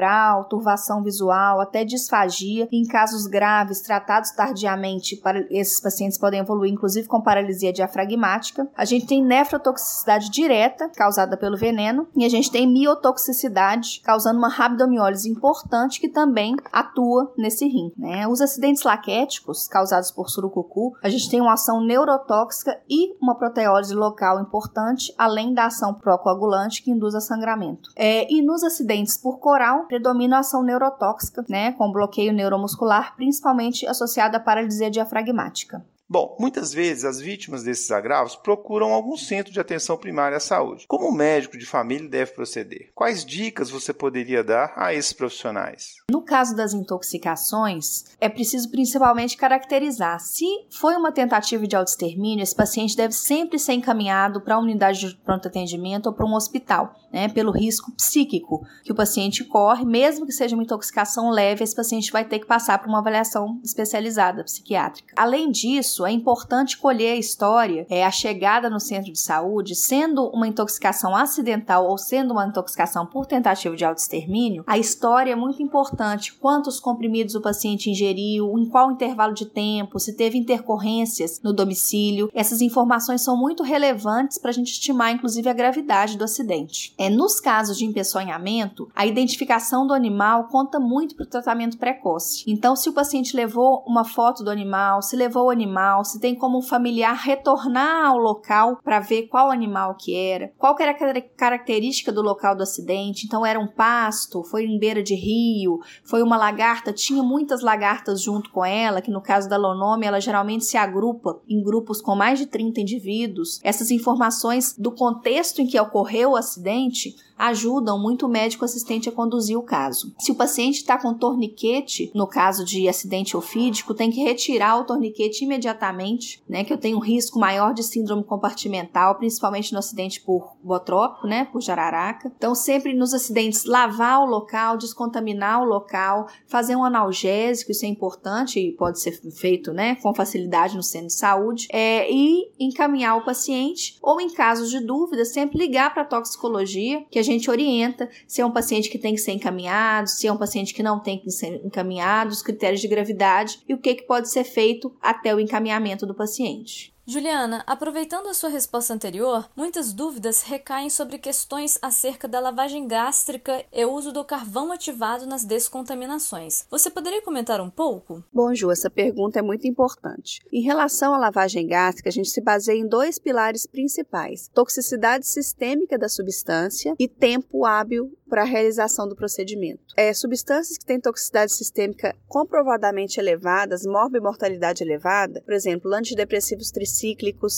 turvação 0.50 1.04
visual, 1.04 1.60
até 1.60 1.84
disfagia. 1.84 2.68
Em 2.72 2.86
casos 2.86 3.28
graves, 3.28 3.82
tratados 3.82 4.32
tardiamente, 4.32 5.16
para, 5.18 5.46
esses 5.50 5.80
pacientes 5.80 6.18
podem 6.18 6.40
evoluir, 6.40 6.72
inclusive 6.72 7.08
com 7.08 7.22
paralisia 7.22 7.74
diafragmática. 7.74 8.68
A 8.76 8.86
gente 8.86 9.06
tem 9.06 9.24
nefrotoxicidade 9.24 10.30
direta, 10.30 10.90
causada 10.90 11.38
pelo 11.38 11.58
veneno, 11.58 12.08
e 12.16 12.26
a 12.26 12.30
gente 12.30 12.52
tem 12.52 12.68
miotoxicidade, 12.68 14.02
causando 14.04 14.38
uma 14.38 14.50
rabdomiólise 14.50 15.30
importante 15.30 16.00
que 16.00 16.10
também 16.10 16.56
atua 16.72 17.34
nesse 17.38 17.68
rim. 17.68 17.92
Né? 17.98 18.28
Os 18.28 18.42
acidentes 18.42 18.84
laquéticos, 18.84 19.68
causados 19.68 20.12
por 20.12 20.30
surucucu, 20.30 20.94
a 21.02 21.10
gente 21.10 21.30
tem 21.30 21.42
uma 21.42 21.54
ação 21.54 21.82
neurotóxica 21.82 22.80
e 22.90 23.16
uma 23.22 23.36
proteólise 23.36 23.94
local 23.94 24.40
importante, 24.42 25.14
além 25.18 25.54
da 25.54 25.66
ação 25.66 25.94
procoagulante 25.94 26.84
que 26.84 26.92
induz 26.92 27.16
a 27.16 27.22
sangramento. 27.22 27.90
É, 27.96 28.32
e 28.32 28.42
nos 28.42 28.64
acidentes 28.64 29.18
por 29.18 29.40
coral, 29.40 29.81
predomina 29.84 30.38
a 30.38 30.40
ação 30.40 30.64
neurotóxica, 30.64 31.44
né, 31.50 31.72
com 31.74 31.92
bloqueio 31.92 32.34
neuromuscular, 32.34 33.16
principalmente 33.16 33.88
associada 33.88 34.38
à 34.38 34.40
paralisia 34.40 34.90
diafragmática. 34.90 35.86
Bom, 36.12 36.36
muitas 36.38 36.74
vezes 36.74 37.06
as 37.06 37.22
vítimas 37.22 37.64
desses 37.64 37.90
agravos 37.90 38.36
procuram 38.36 38.92
algum 38.92 39.16
centro 39.16 39.54
de 39.54 39.62
atenção 39.62 39.96
primária 39.96 40.36
à 40.36 40.42
saúde. 40.42 40.84
Como 40.86 41.08
o 41.08 41.16
médico 41.16 41.58
de 41.58 41.66
família 41.66 42.10
deve 42.10 42.34
proceder? 42.34 42.90
Quais 42.94 43.24
dicas 43.24 43.70
você 43.70 43.94
poderia 43.94 44.44
dar 44.44 44.74
a 44.76 44.94
esses 44.94 45.14
profissionais? 45.14 45.96
No 46.12 46.22
caso 46.22 46.54
das 46.54 46.74
intoxicações, 46.74 48.04
é 48.20 48.28
preciso 48.28 48.70
principalmente 48.70 49.38
caracterizar 49.38 50.20
se 50.20 50.46
foi 50.70 50.98
uma 50.98 51.14
tentativa 51.14 51.66
de 51.66 51.78
autoextermínio, 51.78 52.44
esse 52.44 52.54
paciente 52.54 52.98
deve 52.98 53.14
sempre 53.14 53.58
ser 53.58 53.72
encaminhado 53.72 54.42
para 54.42 54.58
uma 54.58 54.66
unidade 54.66 55.00
de 55.00 55.16
pronto 55.16 55.48
atendimento 55.48 56.08
ou 56.08 56.14
para 56.14 56.26
um 56.26 56.36
hospital, 56.36 56.94
né, 57.10 57.30
pelo 57.30 57.54
risco 57.54 57.90
psíquico 57.94 58.68
que 58.84 58.92
o 58.92 58.96
paciente 58.96 59.46
corre, 59.46 59.86
mesmo 59.86 60.26
que 60.26 60.34
seja 60.34 60.58
uma 60.58 60.64
intoxicação 60.64 61.30
leve, 61.30 61.64
esse 61.64 61.74
paciente 61.74 62.12
vai 62.12 62.26
ter 62.26 62.40
que 62.40 62.46
passar 62.46 62.80
por 62.80 62.90
uma 62.90 63.00
avaliação 63.00 63.62
especializada 63.64 64.44
psiquiátrica. 64.44 65.14
Além 65.16 65.50
disso, 65.50 66.01
isso, 66.02 66.06
é 66.06 66.12
importante 66.12 66.78
colher 66.78 67.14
a 67.14 67.18
história, 67.18 67.86
é, 67.90 68.04
a 68.06 68.12
chegada 68.12 68.70
no 68.70 68.80
centro 68.80 69.12
de 69.12 69.20
saúde, 69.20 69.76
sendo 69.76 70.28
uma 70.30 70.48
intoxicação 70.48 71.16
acidental 71.16 71.88
ou 71.88 71.98
sendo 71.98 72.32
uma 72.32 72.48
intoxicação 72.48 73.06
por 73.06 73.26
tentativa 73.26 73.76
de 73.76 73.86
autoextermínio, 73.86 74.64
a 74.66 74.78
história 74.78 75.34
é 75.34 75.36
muito 75.36 75.62
importante. 75.62 76.34
Quantos 76.34 76.80
comprimidos 76.80 77.36
o 77.36 77.42
paciente 77.42 77.90
ingeriu, 77.90 78.58
em 78.58 78.66
qual 78.66 78.92
intervalo 78.92 79.34
de 79.34 79.46
tempo, 79.46 80.00
se 80.00 80.16
teve 80.16 80.38
intercorrências 80.38 81.40
no 81.44 81.54
domicílio. 81.54 82.30
Essas 82.34 82.62
informações 82.62 83.22
são 83.22 83.38
muito 83.38 83.64
relevantes 83.64 84.38
para 84.38 84.50
a 84.50 84.54
gente 84.54 84.72
estimar, 84.72 85.12
inclusive, 85.12 85.50
a 85.50 85.54
gravidade 85.54 86.18
do 86.18 86.24
acidente. 86.24 86.94
É, 86.98 87.10
nos 87.10 87.40
casos 87.40 87.78
de 87.78 87.86
empeçonhamento, 87.86 88.90
a 88.96 89.06
identificação 89.06 89.86
do 89.86 89.94
animal 89.94 90.46
conta 90.46 90.80
muito 90.80 91.16
para 91.16 91.24
o 91.24 91.30
tratamento 91.30 91.78
precoce. 91.78 92.44
Então, 92.48 92.76
se 92.76 92.90
o 92.90 92.94
paciente 92.94 93.36
levou 93.36 93.84
uma 93.86 94.04
foto 94.04 94.44
do 94.44 94.50
animal, 94.50 95.02
se 95.02 95.16
levou 95.16 95.46
o 95.46 95.50
animal, 95.50 95.81
animal, 95.82 96.06
se 96.06 96.20
tem 96.20 96.36
como 96.36 96.60
o 96.60 96.62
familiar 96.62 97.16
retornar 97.16 98.06
ao 98.06 98.18
local 98.18 98.78
para 98.84 99.00
ver 99.00 99.28
qual 99.28 99.50
animal 99.52 99.96
que 99.96 100.16
era, 100.16 100.52
qual 100.58 100.76
que 100.76 100.84
era 100.84 100.92
a 100.92 101.22
característica 101.22 102.12
do 102.12 102.22
local 102.22 102.56
do 102.56 102.64
acidente. 102.64 103.26
Então 103.26 103.46
era 103.46 103.60
um 103.60 103.68
pasto, 103.68 104.44
foi 104.44 104.66
em 104.66 104.78
beira 104.78 105.02
de 105.02 105.16
rio, 105.16 105.80
foi 106.04 106.22
uma 106.22 106.38
lagarta, 106.38 106.94
tinha 106.94 107.24
muitas 107.24 107.62
lagartas 107.62 108.22
junto 108.22 108.52
com 108.52 108.64
ela, 108.64 109.02
que 109.02 109.12
no 109.12 109.22
caso 109.22 109.50
da 109.50 109.58
Lonome, 109.58 110.06
ela 110.06 110.20
geralmente 110.20 110.66
se 110.66 110.78
agrupa 110.78 111.42
em 111.50 111.62
grupos 111.64 112.02
com 112.02 112.16
mais 112.16 112.40
de 112.40 112.46
30 112.46 112.82
indivíduos. 112.82 113.60
Essas 113.64 113.92
informações 113.92 114.76
do 114.78 114.92
contexto 114.92 115.62
em 115.62 115.68
que 115.68 115.80
ocorreu 115.80 116.32
o 116.32 116.36
acidente 116.36 117.16
ajudam 117.42 118.00
muito 118.00 118.28
o 118.28 118.30
médico 118.30 118.64
assistente 118.64 119.10
a 119.10 119.12
conduzir 119.12 119.58
o 119.58 119.64
caso. 119.64 120.14
Se 120.20 120.32
o 120.32 120.36
paciente 120.36 120.76
está 120.76 120.98
com 120.98 121.14
torniquete, 121.14 122.12
no 122.14 122.28
caso 122.28 122.64
de 122.64 122.88
acidente 122.88 123.36
ofídico, 123.36 123.96
tem 123.96 124.12
que 124.12 124.22
retirar 124.22 124.80
o 124.80 124.84
torniquete 124.84 125.44
imediatamente, 125.44 126.44
né? 126.48 126.64
Que 126.64 126.72
eu 126.72 126.78
tenho 126.78 126.98
um 126.98 127.02
risco 127.02 127.40
maior 127.40 127.74
de 127.74 127.84
síndrome 127.84 128.24
compartimental, 128.24 129.16
principalmente 129.16 129.74
no 129.74 129.80
acidente 129.80 130.22
por 130.22 130.56
botrópico, 130.64 131.26
né? 131.26 131.46
Por 131.46 131.62
jararaca. 131.62 132.32
Então, 132.38 132.54
sempre 132.54 132.94
nos 132.94 133.14
acidentes, 133.14 133.66
lavar 133.66 134.20
o 134.20 134.26
local, 134.26 134.78
descontaminar 134.78 135.64
o 135.64 135.66
local, 135.66 136.28
fazer 136.48 136.76
um 136.76 136.86
analgésico, 136.86 137.72
isso 137.72 137.86
é 137.86 137.90
importante 137.90 138.60
e 138.60 138.72
pode 138.74 139.00
ser 139.00 139.20
feito, 139.32 139.74
né? 139.74 139.96
Com 139.96 140.14
facilidade 140.14 140.76
no 140.76 140.84
centro 140.84 141.08
de 141.08 141.14
saúde, 141.14 141.68
é, 141.72 142.12
e 142.12 142.52
encaminhar 142.60 143.18
o 143.18 143.26
paciente, 143.26 143.98
ou 144.02 144.22
em 144.22 144.30
casos 144.30 144.70
de 144.70 144.80
dúvida, 144.80 145.26
sempre 145.26 145.58
ligar 145.58 145.92
para 145.92 146.04
a 146.04 146.06
toxicologia, 146.06 147.04
que 147.10 147.18
a 147.18 147.24
gente 147.24 147.31
gente 147.32 147.50
orienta 147.50 148.10
se 148.28 148.42
é 148.42 148.46
um 148.46 148.52
paciente 148.52 148.90
que 148.90 148.98
tem 148.98 149.14
que 149.14 149.22
ser 149.22 149.32
encaminhado, 149.32 150.10
se 150.10 150.28
é 150.28 150.32
um 150.32 150.38
paciente 150.38 150.74
que 150.74 150.84
não 150.84 151.00
tem 151.00 151.20
que 151.20 151.32
ser 151.32 151.62
encaminhado, 151.66 152.32
os 152.32 152.42
critérios 152.42 152.82
de 152.82 152.88
gravidade 152.88 153.60
e 153.68 153.74
o 153.74 153.78
que, 153.78 153.96
que 153.96 154.04
pode 154.04 154.30
ser 154.30 154.44
feito 154.44 154.94
até 155.02 155.34
o 155.34 155.40
encaminhamento 155.40 156.06
do 156.06 156.16
paciente. 156.16 156.94
Juliana, 157.12 157.62
aproveitando 157.68 158.28
a 158.28 158.34
sua 158.34 158.50
resposta 158.50 158.94
anterior, 158.94 159.50
muitas 159.54 159.92
dúvidas 159.92 160.44
recaem 160.44 160.90
sobre 160.90 161.18
questões 161.18 161.78
acerca 161.82 162.26
da 162.26 162.40
lavagem 162.40 162.88
gástrica 162.88 163.66
e 163.70 163.84
uso 163.84 164.14
do 164.14 164.24
carvão 164.24 164.72
ativado 164.72 165.26
nas 165.28 165.44
descontaminações. 165.44 166.66
Você 166.72 166.90
poderia 166.90 167.22
comentar 167.22 167.60
um 167.60 167.70
pouco? 167.70 168.24
Bom, 168.32 168.56
Ju, 168.56 168.72
essa 168.72 168.90
pergunta 168.90 169.40
é 169.40 169.42
muito 169.42 169.68
importante. 169.68 170.40
Em 170.54 170.62
relação 170.62 171.14
à 171.14 171.18
lavagem 171.18 171.68
gástrica, 171.68 172.08
a 172.08 172.14
gente 172.14 172.30
se 172.30 172.40
baseia 172.40 172.80
em 172.80 172.88
dois 172.88 173.20
pilares 173.20 173.68
principais: 173.68 174.50
toxicidade 174.54 175.28
sistêmica 175.28 176.00
da 176.00 176.08
substância 176.08 176.96
e 176.98 177.10
tempo 177.10 177.66
hábil 177.66 178.18
para 178.30 178.44
a 178.44 178.46
realização 178.46 179.10
do 179.10 179.18
procedimento. 179.18 179.94
É, 179.98 180.14
substâncias 180.14 180.78
que 180.78 180.86
têm 180.86 181.02
toxicidade 181.02 181.52
sistêmica 181.52 182.16
comprovadamente 182.30 183.20
elevadas, 183.20 183.86
morbimortalidade 183.86 184.82
elevada, 184.82 185.42
por 185.42 185.54
exemplo, 185.54 185.94
antidepressivos 185.94 186.72
tricíclicos, 186.72 187.01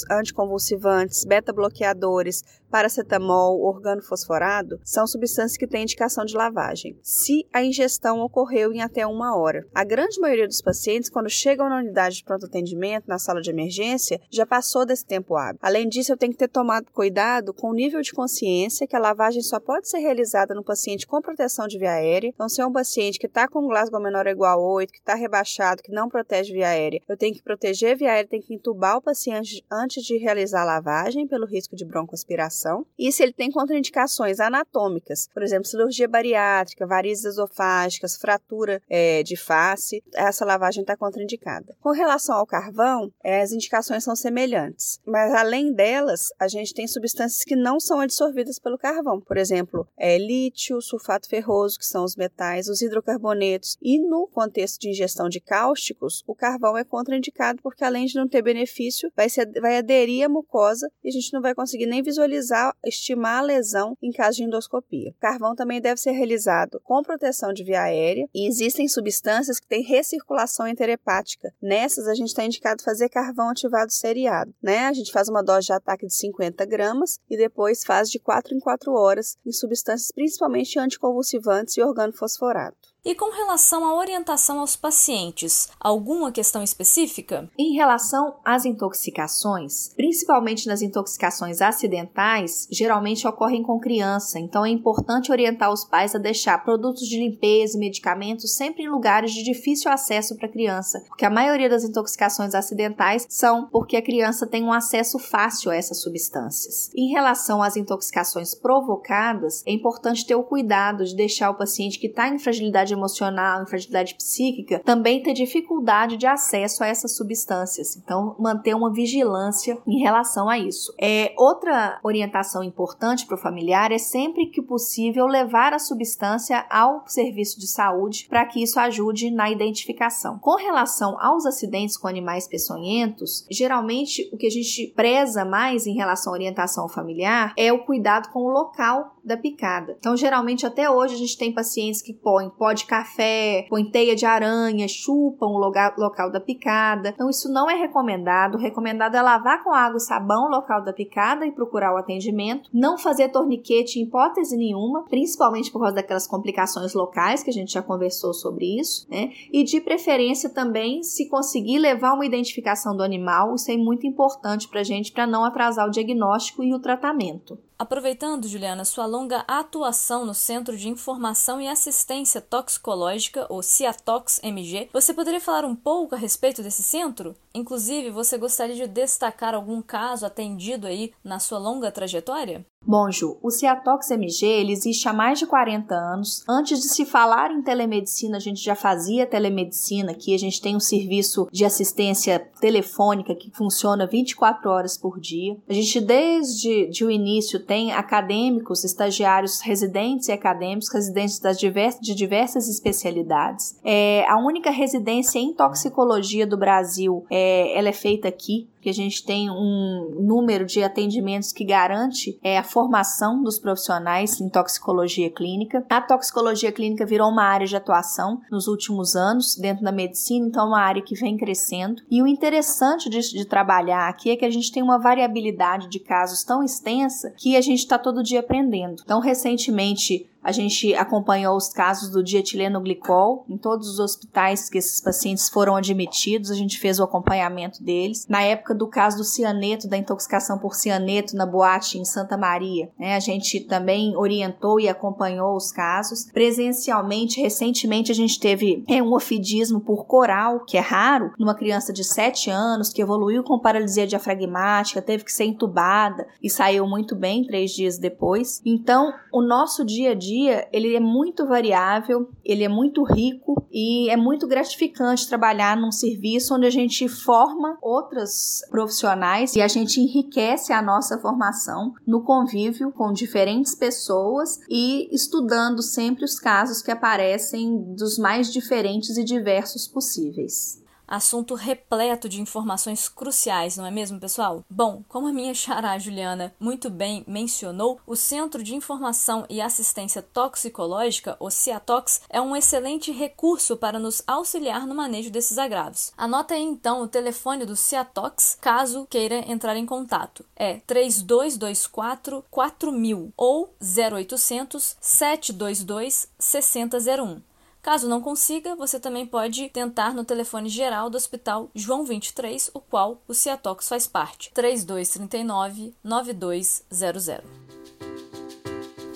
anticonvulsivantes, 0.10 1.26
beta-bloqueadores, 1.26 2.44
paracetamol, 2.74 3.62
organofosforado, 3.62 4.80
são 4.84 5.06
substâncias 5.06 5.56
que 5.56 5.68
têm 5.68 5.84
indicação 5.84 6.26
de 6.26 6.36
lavagem, 6.36 6.98
se 7.04 7.46
a 7.54 7.64
ingestão 7.64 8.20
ocorreu 8.20 8.74
em 8.74 8.82
até 8.82 9.06
uma 9.06 9.38
hora. 9.38 9.64
A 9.76 9.84
grande 9.84 10.20
maioria 10.20 10.48
dos 10.48 10.60
pacientes, 10.60 11.08
quando 11.08 11.30
chegam 11.30 11.70
na 11.70 11.78
unidade 11.78 12.16
de 12.16 12.24
pronto 12.24 12.48
atendimento, 12.48 13.08
na 13.08 13.20
sala 13.20 13.42
de 13.42 13.52
emergência, 13.52 14.20
já 14.32 14.44
passou 14.44 14.88
desse 14.88 15.06
tempo 15.06 15.36
hábil. 15.36 15.60
Além 15.62 15.88
disso, 15.88 16.12
eu 16.12 16.18
tenho 16.18 16.32
que 16.32 16.40
ter 16.40 16.48
tomado 16.48 16.88
cuidado 16.92 17.54
com 17.54 17.70
o 17.70 17.76
nível 17.76 18.02
de 18.02 18.12
consciência 18.12 18.88
que 18.88 18.96
a 18.96 19.00
lavagem 19.00 19.44
só 19.44 19.60
pode 19.60 19.88
ser 19.88 20.00
realizada 20.00 20.56
no 20.56 20.64
paciente 20.64 21.06
com 21.06 21.22
proteção 21.22 21.68
de 21.68 21.78
via 21.78 21.92
aérea. 21.92 22.30
Então, 22.30 22.50
se 22.50 22.60
é 22.60 22.66
um 22.66 22.74
paciente 22.74 23.20
que 23.20 23.28
está 23.28 23.48
com 23.48 23.68
Glasgow 23.68 24.02
menor 24.02 24.26
ou 24.26 24.32
igual 24.32 24.60
a 24.60 24.74
8, 24.74 24.92
que 24.92 24.98
está 24.98 25.14
rebaixado, 25.14 25.84
que 25.84 25.92
não 25.92 26.10
protege 26.10 26.52
via 26.52 26.70
aérea, 26.70 27.00
eu 27.08 27.16
tenho 27.16 27.36
que 27.36 27.44
proteger 27.44 27.96
via 27.96 28.14
aérea, 28.14 28.28
tenho 28.28 28.42
que 28.42 28.56
entubar 28.56 28.98
o 28.98 29.02
paciente 29.02 29.64
antes 29.72 30.04
de 30.04 30.18
realizar 30.18 30.64
a 30.64 30.66
lavagem, 30.66 31.28
pelo 31.28 31.46
risco 31.46 31.76
de 31.76 31.86
broncoaspiração. 31.86 32.63
E 32.98 33.12
se 33.12 33.24
ele 33.24 33.34
tem 33.34 33.52
contraindicações 33.52 34.40
anatômicas, 34.40 35.28
por 35.34 35.44
exemplo, 35.44 35.66
cirurgia 35.66 36.08
bariátrica, 36.08 36.88
varizes 36.88 37.26
esofágicas, 37.26 38.18
fratura 38.18 38.82
é, 38.90 39.24
de 39.24 39.36
face, 39.36 40.04
essa 40.14 40.46
lavagem 40.46 40.82
está 40.82 40.96
contraindicada. 40.96 41.76
Com 41.82 41.92
relação 41.92 42.36
ao 42.36 42.46
carvão, 42.46 43.12
é, 43.24 43.42
as 43.42 43.52
indicações 43.52 44.04
são 44.04 44.16
semelhantes, 44.16 45.00
mas 45.06 45.34
além 45.34 45.74
delas, 45.74 46.30
a 46.40 46.48
gente 46.48 46.74
tem 46.74 46.88
substâncias 46.88 47.44
que 47.44 47.56
não 47.56 47.80
são 47.80 48.00
absorvidas 48.00 48.60
pelo 48.60 48.78
carvão, 48.78 49.20
por 49.20 49.38
exemplo, 49.38 49.88
é, 49.98 50.18
lítio, 50.18 50.82
sulfato 50.82 51.28
ferroso, 51.28 51.78
que 51.78 51.86
são 51.86 52.04
os 52.04 52.16
metais, 52.16 52.68
os 52.68 52.82
hidrocarbonetos. 52.82 53.78
E 53.82 54.00
no 54.00 54.28
contexto 54.28 54.80
de 54.80 54.90
ingestão 54.90 55.30
de 55.30 55.40
cáusticos, 55.40 56.24
o 56.28 56.36
carvão 56.36 56.78
é 56.78 56.84
contraindicado 56.84 57.62
porque, 57.62 57.84
além 57.84 58.06
de 58.06 58.16
não 58.16 58.28
ter 58.28 58.42
benefício, 58.42 59.12
vai, 59.16 59.30
ser, 59.30 59.50
vai 59.60 59.78
aderir 59.78 60.26
à 60.26 60.30
mucosa 60.30 60.90
e 61.04 61.10
a 61.10 61.12
gente 61.12 61.34
não 61.34 61.42
vai 61.42 61.56
conseguir 61.56 61.86
nem 61.86 62.02
visualizar, 62.04 62.53
estimar 62.86 63.40
a 63.40 63.46
lesão 63.46 63.98
em 64.02 64.12
caso 64.12 64.38
de 64.38 64.44
endoscopia. 64.44 65.12
O 65.12 65.22
carvão 65.22 65.56
também 65.56 65.82
deve 65.82 66.00
ser 66.00 66.12
realizado 66.12 66.80
com 66.84 67.04
proteção 67.04 67.54
de 67.54 67.64
via 67.64 67.84
aérea 67.84 68.28
e 68.34 68.48
existem 68.48 68.88
substâncias 68.88 69.60
que 69.60 69.68
têm 69.68 69.84
recirculação 69.84 70.68
interhepática. 70.68 71.54
Nessas, 71.62 72.08
a 72.08 72.14
gente 72.14 72.28
está 72.28 72.44
indicado 72.44 72.84
fazer 72.84 73.10
carvão 73.10 73.50
ativado 73.50 73.92
seriado. 73.92 74.54
Né? 74.62 74.86
A 74.86 74.94
gente 74.94 75.12
faz 75.12 75.30
uma 75.30 75.44
dose 75.44 75.68
de 75.68 75.74
ataque 75.74 76.08
de 76.08 76.16
50 76.16 76.66
gramas 76.66 77.20
e 77.30 77.38
depois 77.38 77.84
faz 77.84 78.10
de 78.10 78.20
4 78.20 78.56
em 78.56 78.60
4 78.60 78.94
horas 78.94 79.38
em 79.46 79.52
substâncias 79.52 80.12
principalmente 80.12 80.80
anticonvulsivantes 80.80 81.78
e 81.78 81.82
organofosforato. 81.82 82.93
E 83.06 83.14
com 83.16 83.32
relação 83.32 83.84
à 83.84 83.94
orientação 83.94 84.62
aos 84.62 84.78
pacientes, 84.78 85.68
alguma 85.78 86.32
questão 86.32 86.64
específica? 86.64 87.50
Em 87.60 87.74
relação 87.74 88.38
às 88.46 88.64
intoxicações, 88.64 89.90
principalmente 89.94 90.68
nas 90.68 90.82
intoxicações 90.82 91.62
acidentais, 91.62 92.66
geralmente 92.72 93.28
ocorrem 93.28 93.62
com 93.62 93.78
criança, 93.78 94.40
então 94.40 94.66
é 94.66 94.70
importante 94.70 95.34
orientar 95.34 95.70
os 95.70 95.84
pais 95.84 96.16
a 96.16 96.18
deixar 96.18 96.64
produtos 96.64 97.06
de 97.06 97.20
limpeza 97.20 97.76
e 97.76 97.80
medicamentos 97.82 98.56
sempre 98.56 98.84
em 98.84 98.90
lugares 98.90 99.34
de 99.34 99.44
difícil 99.44 99.92
acesso 99.92 100.38
para 100.38 100.48
a 100.48 100.52
criança, 100.52 101.04
porque 101.10 101.26
a 101.26 101.30
maioria 101.30 101.68
das 101.68 101.84
intoxicações 101.84 102.56
acidentais 102.56 103.28
são 103.30 103.68
porque 103.68 103.98
a 103.98 104.02
criança 104.02 104.48
tem 104.48 104.64
um 104.64 104.72
acesso 104.72 105.20
fácil 105.20 105.72
a 105.72 105.76
essas 105.76 106.02
substâncias. 106.02 106.90
Em 106.96 107.12
relação 107.12 107.62
às 107.62 107.76
intoxicações 107.76 108.56
provocadas, 108.56 109.62
é 109.68 109.74
importante 109.74 110.26
ter 110.26 110.36
o 110.36 110.44
cuidado 110.44 111.04
de 111.04 111.18
deixar 111.18 111.50
o 111.50 111.58
paciente 111.58 112.00
que 112.00 112.08
está 112.08 112.30
em 112.30 112.40
fragilidade 112.40 112.93
emocional, 112.94 113.66
fragilidade 113.66 114.16
psíquica, 114.16 114.80
também 114.80 115.22
ter 115.22 115.34
dificuldade 115.34 116.18
de 116.18 116.28
acesso 116.28 116.84
a 116.84 116.88
essas 116.88 117.16
substâncias. 117.16 117.98
Então, 117.98 118.36
manter 118.40 118.76
uma 118.76 118.92
vigilância 118.92 119.78
em 119.88 120.00
relação 120.00 120.50
a 120.50 120.58
isso. 120.58 120.94
É 121.00 121.34
outra 121.38 122.00
orientação 122.04 122.64
importante 122.64 123.26
para 123.26 123.36
o 123.36 123.42
familiar 123.42 123.92
é 123.92 123.98
sempre 123.98 124.48
que 124.48 124.62
possível 124.62 125.26
levar 125.26 125.74
a 125.74 125.80
substância 125.80 126.66
ao 126.70 127.04
serviço 127.08 127.60
de 127.60 127.68
saúde 127.68 128.28
para 128.30 128.46
que 128.46 128.62
isso 128.62 128.80
ajude 128.80 129.32
na 129.32 129.50
identificação. 129.50 130.40
Com 130.40 130.56
relação 130.56 131.18
aos 131.20 131.46
acidentes 131.46 131.98
com 131.98 132.08
animais 132.08 132.48
peçonhentos, 132.48 133.46
geralmente 133.50 134.30
o 134.32 134.38
que 134.38 134.48
a 134.48 134.52
gente 134.52 134.94
preza 134.96 135.46
mais 135.46 135.88
em 135.88 135.96
relação 135.96 136.34
à 136.34 136.36
orientação 136.36 136.88
familiar 136.88 137.54
é 137.58 137.72
o 137.72 137.84
cuidado 137.84 138.30
com 138.30 138.40
o 138.40 138.52
local 138.52 139.13
da 139.24 139.38
picada. 139.38 139.96
Então, 139.98 140.18
geralmente 140.18 140.66
até 140.66 140.90
hoje 140.90 141.16
a 141.16 141.18
gente 141.18 141.38
tem 141.38 141.54
pacientes 141.54 142.02
que 142.02 142.14
põem 142.14 142.50
pó 142.50 142.74
de 142.74 142.86
café, 142.86 143.66
põe 143.70 143.86
teia 143.86 144.16
de 144.16 144.26
aranha, 144.26 144.88
chupam 144.88 145.48
o 145.48 145.58
local, 145.58 145.94
local 145.98 146.32
da 146.32 146.40
picada. 146.40 147.10
Então, 147.10 147.30
isso 147.30 147.52
não 147.52 147.70
é 147.70 147.76
recomendado. 147.76 148.56
O 148.56 148.62
recomendado 148.62 149.16
é 149.16 149.22
lavar 149.22 149.64
com 149.64 149.72
água 149.72 149.98
e 149.98 150.02
sabão 150.02 150.48
o 150.48 150.50
local 150.50 150.84
da 150.84 150.92
picada 150.92 151.46
e 151.46 151.52
procurar 151.52 151.94
o 151.94 151.98
atendimento. 151.98 152.70
Não 152.74 152.98
fazer 152.98 153.30
torniquete 153.30 154.00
em 154.00 154.04
hipótese 154.04 154.58
nenhuma, 154.58 155.04
principalmente 155.06 155.72
por 155.72 155.80
causa 155.80 155.96
daquelas 155.96 156.28
complicações 156.28 156.94
locais 156.94 157.44
que 157.44 157.50
a 157.50 157.54
gente 157.54 157.74
já 157.74 157.82
conversou 157.82 158.34
sobre 158.34 158.80
isso, 158.80 159.08
né? 159.10 159.32
E 159.52 159.64
de 159.64 159.80
preferência 159.80 160.50
também, 160.50 161.04
se 161.04 161.30
conseguir 161.30 161.80
levar 161.80 162.14
uma 162.14 162.26
identificação 162.26 162.96
do 162.96 163.04
animal, 163.04 163.56
isso 163.56 163.72
é 163.72 163.78
muito 163.78 164.06
importante 164.06 164.68
para 164.68 164.82
a 164.82 164.84
gente 164.84 165.12
para 165.12 165.28
não 165.28 165.46
atrasar 165.46 165.88
o 165.88 165.92
diagnóstico 165.92 166.64
e 166.64 166.74
o 166.74 166.80
tratamento. 166.80 167.58
Aproveitando, 167.84 168.48
Juliana, 168.48 168.86
sua 168.86 169.06
longa 169.06 169.44
atuação 169.46 170.26
no 170.26 170.34
Centro 170.34 170.78
de 170.78 170.88
Informação 170.88 171.60
e 171.60 171.68
Assistência 171.68 172.40
Toxicológica, 172.40 173.46
ou 173.50 173.62
CIATOX-MG, 173.62 174.90
você 174.94 175.14
poderia 175.14 175.42
falar 175.42 175.66
um 175.66 175.76
pouco 175.76 176.16
a 176.16 176.18
respeito 176.18 176.64
desse 176.64 176.82
centro? 176.82 177.36
Inclusive, 177.56 178.10
você 178.10 178.38
gostaria 178.38 178.76
de 178.76 178.88
destacar 178.88 179.54
algum 179.54 179.82
caso 179.82 180.26
atendido 180.26 180.88
aí 180.88 181.14
na 181.24 181.38
sua 181.40 181.60
longa 181.60 181.92
trajetória? 181.92 182.66
Bom, 182.86 183.10
Ju, 183.10 183.38
o 183.42 183.50
Ciatox 183.50 184.12
MG 184.12 184.46
ele 184.46 184.74
existe 184.74 185.08
há 185.08 185.14
mais 185.14 185.40
de 185.40 185.48
40 185.48 185.96
anos. 185.96 186.44
Antes 186.50 186.82
de 186.82 186.90
se 186.90 187.06
falar 187.06 187.50
em 187.52 187.62
telemedicina, 187.62 188.36
a 188.38 188.40
gente 188.42 188.62
já 188.62 188.76
fazia 188.76 189.26
telemedicina 189.26 190.12
aqui. 190.12 190.36
A 190.36 190.38
gente 190.38 190.62
tem 190.62 190.76
um 190.76 190.82
serviço 190.82 191.48
de 191.52 191.64
assistência 191.64 192.40
telefônica 192.60 193.34
que 193.36 193.52
funciona 193.52 194.06
24 194.06 194.70
horas 194.70 194.98
por 194.98 195.18
dia. 195.20 195.56
A 195.68 195.74
gente, 195.74 196.02
desde 196.02 196.90
de 196.90 197.06
o 197.06 197.12
início, 197.12 197.60
tem 197.60 197.94
acadêmicos, 197.94 198.84
estagiários 198.84 199.62
residentes 199.62 200.28
e 200.28 200.34
acadêmicos, 200.34 200.92
residentes 200.94 201.40
das 201.40 201.58
de 201.58 202.14
diversas 202.14 202.68
especialidades. 202.68 203.80
É, 203.84 204.26
a 204.28 204.38
única 204.38 204.70
residência 204.70 205.40
em 205.40 205.54
toxicologia 205.54 206.46
do 206.46 206.58
Brasil 206.58 207.26
é, 207.32 207.43
ela 207.74 207.90
é 207.90 207.94
feita 207.94 208.28
aqui 208.28 208.68
que 208.84 208.90
a 208.90 208.94
gente 208.94 209.24
tem 209.24 209.50
um 209.50 210.18
número 210.20 210.66
de 210.66 210.84
atendimentos 210.84 211.54
que 211.54 211.64
garante 211.64 212.38
é, 212.44 212.58
a 212.58 212.64
formação 212.64 213.42
dos 213.42 213.58
profissionais 213.58 214.42
em 214.42 214.50
toxicologia 214.50 215.30
clínica. 215.30 215.86
A 215.90 216.02
toxicologia 216.02 216.70
clínica 216.70 217.06
virou 217.06 217.30
uma 217.30 217.44
área 217.44 217.66
de 217.66 217.78
atuação 217.78 218.42
nos 218.52 218.68
últimos 218.68 219.16
anos 219.16 219.56
dentro 219.56 219.86
da 219.86 219.92
medicina, 219.92 220.48
então 220.48 220.66
é 220.66 220.68
uma 220.68 220.82
área 220.82 221.02
que 221.02 221.16
vem 221.16 221.38
crescendo. 221.38 222.02
E 222.12 222.22
o 222.22 222.28
interessante 222.28 223.10
de, 223.10 223.20
de 223.20 223.46
trabalhar 223.46 224.10
aqui 224.10 224.30
é 224.30 224.36
que 224.36 224.46
a 224.46 224.52
gente 224.52 224.72
tem 224.72 224.84
uma 224.84 225.00
variabilidade 225.00 225.88
de 225.88 226.00
casos 226.00 226.44
tão 226.44 226.62
extensa 226.62 227.34
que 227.38 227.56
a 227.56 227.62
gente 227.62 227.80
está 227.80 227.98
todo 227.98 228.22
dia 228.22 228.42
aprendendo. 228.42 229.02
Então, 229.04 229.22
recentemente, 229.22 230.28
a 230.44 230.52
gente 230.52 230.94
acompanhou 230.94 231.56
os 231.56 231.70
casos 231.70 232.10
do 232.10 232.24
dietileno 232.24 232.82
glicol 232.82 233.46
em 233.50 233.58
todos 233.58 233.88
os 233.88 234.00
hospitais 234.00 234.70
que 234.70 234.78
esses 234.78 235.00
pacientes 235.00 235.50
foram 235.50 235.76
admitidos, 235.76 236.52
a 236.52 236.56
gente 236.56 236.80
fez 236.80 237.00
o 237.00 237.04
acompanhamento 237.04 237.82
deles. 237.84 238.26
Na 238.28 238.42
época 238.42 238.76
do 238.76 238.88
caso 238.88 239.18
do 239.18 239.24
cianeto, 239.24 239.88
da 239.88 239.98
intoxicação 239.98 240.58
por 240.58 240.76
cianeto 240.76 241.36
na 241.36 241.46
boate 241.46 241.98
em 241.98 242.06
Santa 242.06 242.38
Maria, 242.38 242.90
né, 243.00 243.16
a 243.16 243.20
gente 243.20 243.62
também 243.62 244.16
orientou 244.18 244.80
e 244.80 244.90
acompanhou 244.90 245.56
os 245.56 245.72
casos. 245.72 246.26
Presencialmente, 246.32 247.42
recentemente, 247.42 248.12
a 248.12 248.16
gente 248.16 248.40
teve 248.40 248.84
é, 248.88 249.02
um 249.02 249.14
ofidismo 249.14 249.80
por 249.80 250.06
coral, 250.06 250.66
que 250.66 250.78
é 250.78 250.82
raro, 250.82 251.32
numa 251.40 251.56
criança 251.56 251.94
de 251.94 252.04
7 252.04 252.50
anos 252.50 252.90
que 252.90 253.02
evoluiu 253.02 253.44
com 253.44 253.60
paralisia 253.60 254.06
diafragmática, 254.08 255.02
teve 255.02 255.24
que 255.24 255.32
ser 255.32 255.46
entubada 255.46 256.28
e 256.42 256.50
saiu 256.50 256.88
muito 256.88 257.16
bem 257.16 257.46
três 257.46 257.72
dias 257.72 257.98
depois. 257.98 258.62
Então, 258.66 259.14
o 259.32 259.42
nosso 259.42 259.86
dia 259.86 260.12
a 260.12 260.16
dia 260.16 260.33
dia, 260.34 260.68
ele 260.72 260.96
é 260.96 261.00
muito 261.00 261.46
variável, 261.46 262.30
ele 262.44 262.64
é 262.64 262.70
muito 262.70 263.04
rico 263.04 263.64
e 263.72 264.10
é 264.10 264.18
muito 264.18 264.48
gratificante 264.48 265.28
trabalhar 265.28 265.78
num 265.78 265.92
serviço 265.92 266.56
onde 266.56 266.66
a 266.66 266.70
gente 266.70 267.08
forma 267.08 267.78
outras 267.82 268.62
profissionais 268.70 269.56
e 269.56 269.62
a 269.62 269.68
gente 269.68 270.00
enriquece 270.00 270.74
a 270.74 270.82
nossa 270.82 271.20
formação 271.20 271.94
no 272.06 272.24
convívio 272.24 272.92
com 272.92 273.12
diferentes 273.12 273.76
pessoas 273.76 274.60
e 274.70 275.08
estudando 275.14 275.82
sempre 275.82 276.26
os 276.26 276.40
casos 276.40 276.82
que 276.82 276.92
aparecem 276.92 277.94
dos 277.96 278.18
mais 278.18 278.52
diferentes 278.52 279.18
e 279.18 279.24
diversos 279.24 279.88
possíveis. 279.88 280.83
Assunto 281.08 281.56
repleto 281.56 282.28
de 282.30 282.42
informações 282.42 283.08
cruciais, 283.08 283.78
não 283.78 283.86
é 283.86 283.92
mesmo, 283.92 284.20
pessoal? 284.20 284.64
Bom, 284.70 285.04
como 285.08 285.28
a 285.28 285.34
minha 285.34 285.54
xará 285.56 285.98
Juliana 286.00 286.54
muito 286.60 286.90
bem 286.90 287.24
mencionou, 287.28 288.00
o 288.06 288.16
Centro 288.16 288.64
de 288.64 288.76
Informação 288.76 289.46
e 289.50 289.62
Assistência 289.62 290.22
Toxicológica, 290.22 291.36
o 291.40 291.50
CIATOX, 291.50 292.22
é 292.30 292.42
um 292.42 292.56
excelente 292.56 293.12
recurso 293.12 293.78
para 293.78 294.00
nos 294.00 294.24
auxiliar 294.26 294.88
no 294.88 294.96
manejo 294.96 295.30
desses 295.30 295.58
agravos. 295.58 296.12
Anota 296.18 296.54
aí 296.54 296.64
então 296.64 297.02
o 297.02 297.08
telefone 297.08 297.66
do 297.66 297.76
CIATOX, 297.76 298.58
caso 298.62 299.06
queira 299.10 299.50
entrar 299.52 299.76
em 299.76 299.86
contato. 299.86 300.46
É 300.56 300.80
3224 300.88 302.44
4000 302.50 303.34
ou 303.38 303.74
0800 303.82 304.98
722 305.00 306.28
6001. 306.40 307.53
Caso 307.84 308.08
não 308.08 308.22
consiga, 308.22 308.78
você 308.78 308.98
também 308.98 309.26
pode 309.26 309.68
tentar 309.68 310.14
no 310.14 310.24
telefone 310.24 310.70
geral 310.70 311.10
do 311.10 311.18
Hospital 311.18 311.70
João 311.76 312.06
23, 312.06 312.72
o 312.74 312.80
qual 312.80 313.22
o 313.28 313.34
Ciatox 313.34 313.90
faz 313.90 314.08
parte, 314.08 314.52
3239 314.54 315.94
9200. 316.02 317.42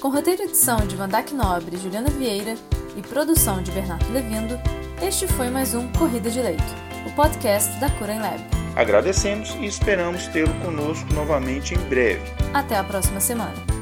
Com 0.02 0.10
roteiro 0.10 0.42
e 0.42 0.46
edição 0.46 0.86
de 0.86 0.98
Vandac 0.98 1.34
Nobre 1.34 1.78
e 1.78 1.80
Juliana 1.80 2.10
Vieira 2.10 2.56
e 2.98 3.02
produção 3.02 3.64
de 3.64 3.72
Bernardo 3.72 4.12
Levindo, 4.12 4.60
este 5.02 5.30
foi 5.30 5.50
mais 5.50 5.74
um 5.74 5.90
Corrida 5.94 6.30
de 6.30 6.42
Leito, 6.42 6.62
o 7.10 7.16
podcast 7.16 7.72
da 7.80 7.90
Curen 7.92 8.20
Lab. 8.20 8.44
Agradecemos 8.76 9.50
e 9.56 9.66
esperamos 9.66 10.28
tê-lo 10.28 10.54
conosco 10.60 11.12
novamente 11.14 11.74
em 11.74 11.80
breve. 11.88 12.22
Até 12.54 12.76
a 12.76 12.84
próxima 12.84 13.22
semana. 13.22 13.76